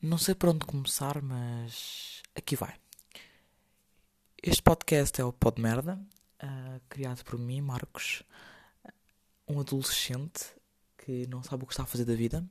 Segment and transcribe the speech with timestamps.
[0.00, 2.78] Não sei por onde começar, mas aqui vai.
[4.40, 6.00] Este podcast é o Pod Merda,
[6.40, 8.22] uh, criado por mim, Marcos,
[9.48, 10.54] um adolescente
[10.98, 12.48] que não sabe o que está a fazer da vida.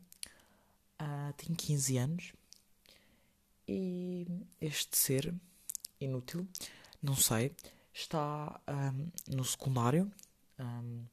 [1.02, 2.34] Uh, tem 15 anos
[3.66, 4.28] e
[4.60, 5.34] este ser
[6.02, 6.46] inútil,
[7.02, 7.56] não sei,
[7.94, 10.12] está um, no secundário,
[10.60, 11.06] um,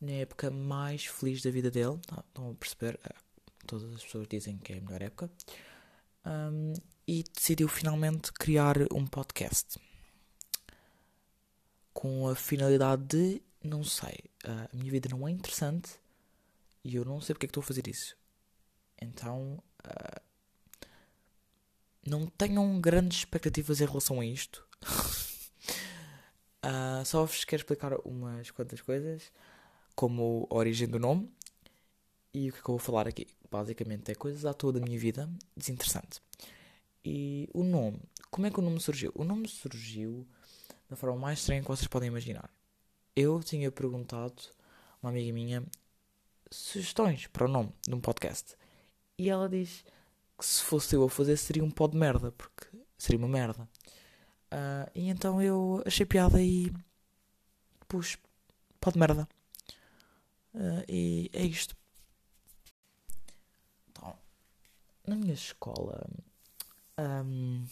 [0.00, 1.98] na época mais feliz da vida dele.
[2.28, 3.00] Estão a perceber?
[3.66, 5.30] Todas as pessoas dizem que é a melhor época,
[6.24, 6.72] um,
[7.06, 9.78] e decidiu finalmente criar um podcast
[11.92, 15.90] com a finalidade de, não sei, a minha vida não é interessante
[16.84, 18.16] e eu não sei porque é que estou a fazer isso.
[19.00, 20.20] Então, uh,
[22.06, 24.66] não tenham grandes expectativas em relação a isto.
[26.64, 29.30] uh, só vos quero explicar umas quantas coisas,
[29.94, 31.30] como a origem do nome
[32.32, 34.80] e o que é que eu vou falar aqui basicamente é coisas à toa da
[34.80, 36.20] minha vida, desinteressante.
[37.04, 38.00] E o nome,
[38.30, 39.12] como é que o nome surgiu?
[39.14, 40.26] O nome surgiu
[40.88, 42.50] da forma mais estranha que vocês podem imaginar.
[43.16, 44.34] Eu tinha perguntado
[45.02, 45.64] a uma amiga minha
[46.50, 48.54] sugestões para o nome de um podcast.
[49.18, 49.84] E ela diz
[50.38, 52.66] que se fosse eu a fazer seria um pod merda, porque
[52.98, 53.68] seria uma merda.
[54.52, 56.72] Uh, e então eu achei piada e
[57.86, 58.18] pus
[58.80, 59.28] pod merda.
[60.54, 61.79] Uh, e é isto.
[65.10, 66.06] Na minha escola
[66.96, 67.64] um,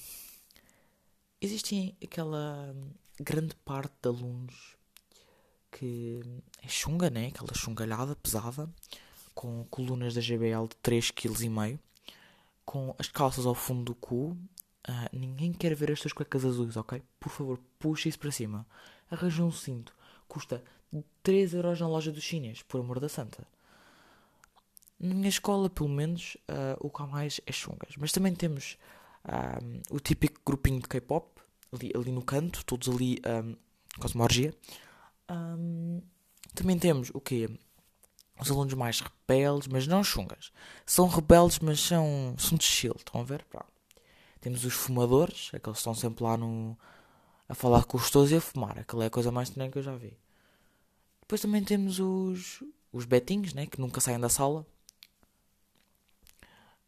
[2.03, 2.75] aquela
[3.21, 4.77] grande parte de alunos
[5.71, 6.21] que
[6.61, 7.29] é chunga, né?
[7.29, 8.69] Aquela chungalhada pesada,
[9.35, 11.79] com colunas da GBL de 3,5 kg,
[12.65, 14.37] com as calças ao fundo do cu.
[14.89, 17.01] Uh, ninguém quer ver estas cuecas azuis, ok?
[17.21, 18.67] Por favor, puxa isso para cima.
[19.09, 19.95] Arranja um cinto.
[20.27, 20.65] Custa
[21.23, 23.47] 3 euros na loja dos chinês, por amor da santa.
[25.01, 27.95] Na minha escola, pelo menos, uh, o que há mais é chungas.
[27.97, 28.77] Mas também temos
[29.25, 31.41] um, o típico grupinho de K-pop,
[31.73, 33.55] ali, ali, no canto, todos ali um,
[33.99, 34.55] quase uma orgia.
[35.31, 36.01] Um,
[36.55, 37.49] também temos o quê?
[38.41, 40.53] Os alunos mais rebeldes, mas não chungas.
[40.87, 43.45] São rebeldes, mas são, são de chill, estão a ver?
[43.45, 43.67] Pronto.
[44.41, 46.79] Temos os fumadores, aqueles que estão sempre lá no,
[47.49, 48.79] a falar com os todos e a fumar.
[48.79, 50.17] Aquela é a coisa mais estranha que eu já vi.
[51.21, 54.67] Depois também temos os, os betinhos, né, que nunca saem da sala.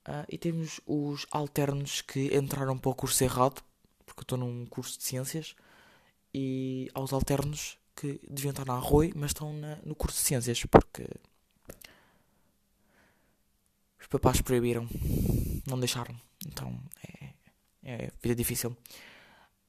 [0.09, 3.63] Uh, e temos os alternos que entraram para o curso errado,
[4.07, 5.55] porque eu estou num curso de ciências,
[6.33, 10.65] e aos alternos que deviam estar na Arroi, mas estão na, no curso de ciências,
[10.65, 11.07] porque
[14.01, 14.89] os papás proibiram,
[15.67, 16.19] não deixaram.
[16.47, 17.35] Então é,
[17.83, 18.75] é vida difícil.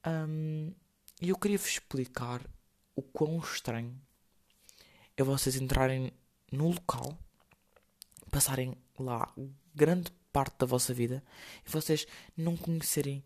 [0.08, 0.74] Um,
[1.22, 2.42] e eu queria vos explicar
[2.96, 4.00] o quão estranho
[5.18, 6.12] é vocês entrarem
[6.52, 7.18] no local,
[8.32, 9.32] passarem lá
[9.76, 11.24] grande parte da vossa vida
[11.66, 12.06] e vocês
[12.36, 13.24] não conhecerem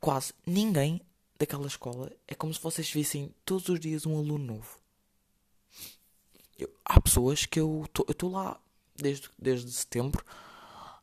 [0.00, 1.00] quase ninguém
[1.38, 2.10] daquela escola.
[2.28, 4.78] É como se vocês vissem todos os dias um aluno novo.
[6.58, 8.60] Eu, há pessoas que eu estou lá
[8.96, 10.24] desde, desde setembro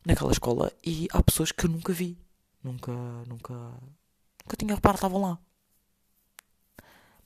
[0.04, 2.16] naquela escola e há pessoas que eu nunca vi.
[2.62, 2.92] Nunca,
[3.26, 5.38] nunca, nunca tinha reparado, estavam lá.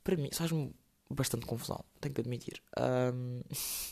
[0.05, 0.75] Para mim, faz-me
[1.09, 2.63] bastante confusão, tenho que admitir.
[2.79, 3.43] Um...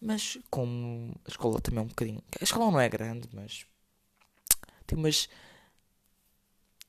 [0.00, 2.22] Mas como a escola também é um bocadinho.
[2.40, 3.66] A escola não é grande, mas
[4.86, 5.28] tem umas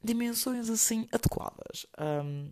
[0.04, 1.86] dimensões assim adequadas.
[1.98, 2.52] Um,